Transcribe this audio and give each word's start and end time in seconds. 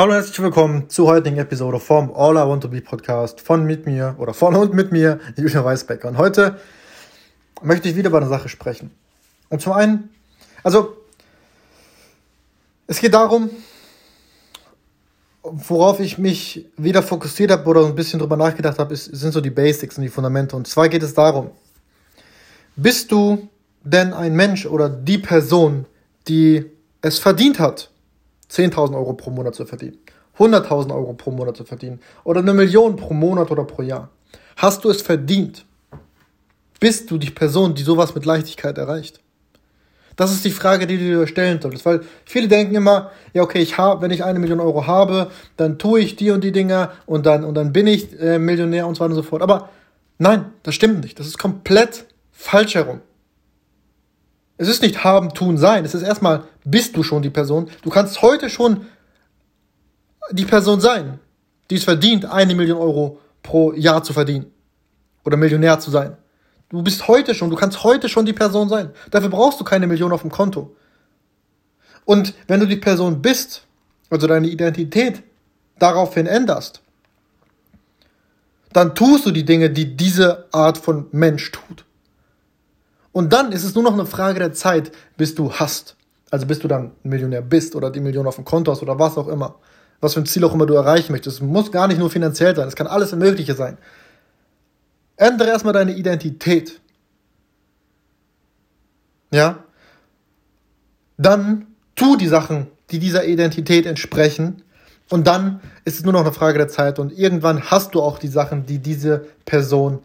Hallo 0.00 0.12
und 0.12 0.16
herzlich 0.16 0.40
willkommen 0.40 0.88
zur 0.88 1.08
heutigen 1.08 1.36
Episode 1.36 1.78
vom 1.78 2.10
All 2.14 2.34
I 2.34 2.48
Want 2.48 2.62
to 2.62 2.70
Be 2.70 2.80
Podcast 2.80 3.38
von 3.38 3.66
mit 3.66 3.84
mir 3.84 4.14
oder 4.16 4.32
von 4.32 4.56
und 4.56 4.72
mit 4.72 4.92
mir, 4.92 5.20
Julian 5.36 5.62
Weisbecker. 5.62 6.08
Und 6.08 6.16
heute 6.16 6.58
möchte 7.60 7.90
ich 7.90 7.96
wieder 7.96 8.08
über 8.08 8.16
eine 8.16 8.26
Sache 8.26 8.48
sprechen. 8.48 8.92
Und 9.50 9.60
zum 9.60 9.74
einen, 9.74 10.08
also, 10.62 10.96
es 12.86 12.98
geht 12.98 13.12
darum, 13.12 13.50
worauf 15.42 16.00
ich 16.00 16.16
mich 16.16 16.66
wieder 16.78 17.02
fokussiert 17.02 17.50
habe 17.50 17.68
oder 17.68 17.84
ein 17.84 17.94
bisschen 17.94 18.20
drüber 18.20 18.38
nachgedacht 18.38 18.78
habe, 18.78 18.94
ist, 18.94 19.04
sind 19.04 19.32
so 19.32 19.42
die 19.42 19.50
Basics 19.50 19.98
und 19.98 20.04
die 20.04 20.08
Fundamente. 20.08 20.56
Und 20.56 20.66
zwar 20.66 20.88
geht 20.88 21.02
es 21.02 21.12
darum, 21.12 21.50
bist 22.74 23.12
du 23.12 23.50
denn 23.84 24.14
ein 24.14 24.34
Mensch 24.34 24.64
oder 24.64 24.88
die 24.88 25.18
Person, 25.18 25.84
die 26.26 26.64
es 27.02 27.18
verdient 27.18 27.58
hat, 27.58 27.89
10.000 28.50 28.94
Euro 28.94 29.12
pro 29.14 29.30
Monat 29.30 29.54
zu 29.54 29.64
verdienen, 29.64 29.98
100.000 30.38 30.94
Euro 30.94 31.12
pro 31.12 31.30
Monat 31.30 31.56
zu 31.56 31.64
verdienen 31.64 32.00
oder 32.24 32.40
eine 32.40 32.54
Million 32.54 32.96
pro 32.96 33.14
Monat 33.14 33.50
oder 33.50 33.64
pro 33.64 33.82
Jahr. 33.82 34.10
Hast 34.56 34.84
du 34.84 34.90
es 34.90 35.02
verdient? 35.02 35.64
Bist 36.80 37.10
du 37.10 37.18
die 37.18 37.30
Person, 37.30 37.74
die 37.74 37.82
sowas 37.82 38.14
mit 38.14 38.24
Leichtigkeit 38.24 38.78
erreicht? 38.78 39.20
Das 40.16 40.32
ist 40.32 40.44
die 40.44 40.50
Frage, 40.50 40.86
die 40.86 40.98
du 40.98 41.04
dir 41.04 41.26
stellen 41.26 41.60
solltest, 41.62 41.86
weil 41.86 42.00
viele 42.26 42.48
denken 42.48 42.74
immer, 42.74 43.10
ja 43.32 43.42
okay, 43.42 43.60
ich 43.60 43.78
habe, 43.78 44.02
wenn 44.02 44.10
ich 44.10 44.24
eine 44.24 44.38
Million 44.38 44.60
Euro 44.60 44.86
habe, 44.86 45.30
dann 45.56 45.78
tue 45.78 46.00
ich 46.00 46.16
die 46.16 46.30
und 46.30 46.44
die 46.44 46.52
Dinge 46.52 46.90
und 47.06 47.26
dann 47.26 47.44
und 47.44 47.54
dann 47.54 47.72
bin 47.72 47.86
ich 47.86 48.20
äh, 48.20 48.38
Millionär 48.38 48.86
und 48.86 48.96
so 48.96 49.00
weiter 49.00 49.10
und 49.10 49.16
so 49.16 49.22
fort. 49.22 49.40
Aber 49.40 49.70
nein, 50.18 50.46
das 50.62 50.74
stimmt 50.74 51.00
nicht. 51.00 51.18
Das 51.18 51.26
ist 51.26 51.38
komplett 51.38 52.04
falsch 52.32 52.74
herum. 52.74 53.00
Es 54.60 54.68
ist 54.68 54.82
nicht 54.82 55.04
haben, 55.04 55.32
tun, 55.32 55.56
sein. 55.56 55.86
Es 55.86 55.94
ist 55.94 56.02
erstmal, 56.02 56.44
bist 56.66 56.94
du 56.94 57.02
schon 57.02 57.22
die 57.22 57.30
Person. 57.30 57.70
Du 57.80 57.88
kannst 57.88 58.20
heute 58.20 58.50
schon 58.50 58.84
die 60.32 60.44
Person 60.44 60.82
sein, 60.82 61.18
die 61.70 61.76
es 61.76 61.84
verdient, 61.84 62.26
eine 62.26 62.54
Million 62.54 62.76
Euro 62.76 63.18
pro 63.42 63.72
Jahr 63.72 64.02
zu 64.02 64.12
verdienen. 64.12 64.52
Oder 65.24 65.38
Millionär 65.38 65.80
zu 65.80 65.90
sein. 65.90 66.18
Du 66.68 66.82
bist 66.82 67.08
heute 67.08 67.34
schon, 67.34 67.48
du 67.48 67.56
kannst 67.56 67.84
heute 67.84 68.10
schon 68.10 68.26
die 68.26 68.34
Person 68.34 68.68
sein. 68.68 68.90
Dafür 69.10 69.30
brauchst 69.30 69.58
du 69.60 69.64
keine 69.64 69.86
Million 69.86 70.12
auf 70.12 70.20
dem 70.20 70.30
Konto. 70.30 70.76
Und 72.04 72.34
wenn 72.46 72.60
du 72.60 72.66
die 72.66 72.76
Person 72.76 73.22
bist, 73.22 73.64
also 74.10 74.26
deine 74.26 74.48
Identität 74.48 75.22
daraufhin 75.78 76.26
änderst, 76.26 76.82
dann 78.74 78.94
tust 78.94 79.24
du 79.24 79.30
die 79.30 79.46
Dinge, 79.46 79.70
die 79.70 79.96
diese 79.96 80.48
Art 80.52 80.76
von 80.76 81.06
Mensch 81.12 81.50
tut. 81.50 81.86
Und 83.12 83.32
dann 83.32 83.52
ist 83.52 83.64
es 83.64 83.74
nur 83.74 83.84
noch 83.84 83.92
eine 83.92 84.06
Frage 84.06 84.38
der 84.38 84.52
Zeit, 84.52 84.92
bis 85.16 85.34
du 85.34 85.52
hast. 85.52 85.96
Also 86.30 86.46
bis 86.46 86.60
du 86.60 86.68
dann 86.68 86.92
Millionär 87.02 87.42
bist 87.42 87.74
oder 87.74 87.90
die 87.90 88.00
Million 88.00 88.26
auf 88.26 88.36
dem 88.36 88.44
Konto 88.44 88.70
hast 88.70 88.82
oder 88.82 88.98
was 88.98 89.18
auch 89.18 89.28
immer. 89.28 89.56
Was 90.00 90.14
für 90.14 90.20
ein 90.20 90.26
Ziel 90.26 90.44
auch 90.44 90.54
immer 90.54 90.66
du 90.66 90.74
erreichen 90.74 91.12
möchtest. 91.12 91.38
Es 91.38 91.42
muss 91.42 91.72
gar 91.72 91.88
nicht 91.88 91.98
nur 91.98 92.10
finanziell 92.10 92.54
sein, 92.54 92.68
es 92.68 92.76
kann 92.76 92.86
alles 92.86 93.14
Mögliche 93.14 93.54
sein. 93.54 93.78
Ändere 95.16 95.50
erstmal 95.50 95.74
deine 95.74 95.92
Identität. 95.92 96.80
Ja? 99.32 99.64
Dann 101.18 101.66
tu 101.94 102.16
die 102.16 102.28
Sachen, 102.28 102.68
die 102.90 102.98
dieser 102.98 103.26
Identität 103.26 103.84
entsprechen. 103.84 104.62
Und 105.10 105.26
dann 105.26 105.60
ist 105.84 105.98
es 105.98 106.04
nur 106.04 106.12
noch 106.12 106.20
eine 106.20 106.32
Frage 106.32 106.58
der 106.58 106.68
Zeit. 106.68 106.98
Und 106.98 107.12
irgendwann 107.12 107.70
hast 107.70 107.94
du 107.94 108.00
auch 108.00 108.18
die 108.18 108.28
Sachen, 108.28 108.64
die 108.64 108.78
diese 108.78 109.26
Person 109.44 109.98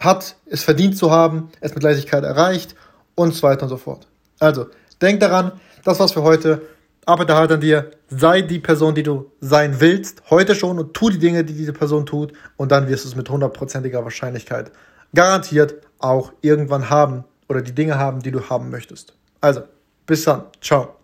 hat 0.00 0.36
es 0.46 0.64
verdient 0.64 0.96
zu 0.96 1.10
haben, 1.10 1.50
es 1.60 1.74
mit 1.74 1.82
Leichtigkeit 1.82 2.24
erreicht 2.24 2.74
und 3.14 3.34
so 3.34 3.42
weiter 3.42 3.64
und 3.64 3.68
so 3.68 3.76
fort. 3.76 4.08
Also, 4.38 4.66
denk 5.00 5.20
daran, 5.20 5.52
das 5.84 6.00
war's 6.00 6.12
für 6.12 6.22
heute. 6.22 6.62
Arbeite 7.06 7.34
halt 7.34 7.50
an 7.50 7.60
dir, 7.60 7.90
sei 8.08 8.42
die 8.42 8.58
Person, 8.58 8.94
die 8.94 9.02
du 9.02 9.30
sein 9.40 9.80
willst, 9.80 10.22
heute 10.30 10.54
schon 10.54 10.78
und 10.78 10.94
tu 10.94 11.08
die 11.08 11.18
Dinge, 11.18 11.44
die 11.44 11.54
diese 11.54 11.72
Person 11.72 12.04
tut 12.06 12.32
und 12.56 12.70
dann 12.72 12.88
wirst 12.88 13.04
du 13.04 13.08
es 13.08 13.16
mit 13.16 13.28
hundertprozentiger 13.28 14.04
Wahrscheinlichkeit 14.04 14.70
garantiert 15.14 15.74
auch 15.98 16.32
irgendwann 16.40 16.90
haben 16.90 17.24
oder 17.48 17.62
die 17.62 17.74
Dinge 17.74 17.98
haben, 17.98 18.20
die 18.20 18.30
du 18.30 18.48
haben 18.48 18.70
möchtest. 18.70 19.14
Also, 19.40 19.62
bis 20.06 20.24
dann. 20.24 20.44
Ciao. 20.60 20.99